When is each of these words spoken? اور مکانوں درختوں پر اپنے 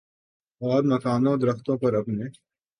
اور 0.61 0.81
مکانوں 0.83 1.35
درختوں 1.37 1.77
پر 1.77 1.93
اپنے 1.93 2.25